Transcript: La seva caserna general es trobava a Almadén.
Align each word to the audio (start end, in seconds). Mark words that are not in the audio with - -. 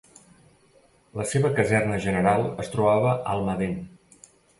La 1.19 1.25
seva 1.33 1.51
caserna 1.59 1.99
general 2.05 2.45
es 2.65 2.71
trobava 2.77 3.13
a 3.13 3.21
Almadén. 3.35 3.77